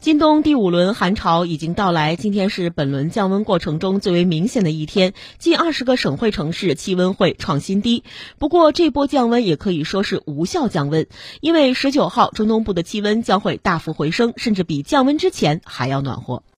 [0.00, 5.12] 今冬第五轮寒潮已经到来今天是本轮降温过程中最为明显的一天。
[5.36, 8.02] 近二十个省会城市气温会创新低。
[8.38, 11.06] 不过这波降温也可以说是无效降温
[11.42, 16.44] 因为十九号中东部的气温将会大幅回升甚至比降温之前还要暖和。